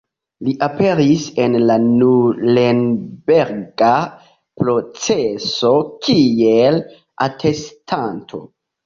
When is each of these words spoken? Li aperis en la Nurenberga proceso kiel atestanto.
Li 0.45 0.51
aperis 0.67 1.25
en 1.43 1.57
la 1.71 1.75
Nurenberga 1.83 3.91
proceso 4.63 5.75
kiel 6.07 6.81
atestanto. 7.27 8.43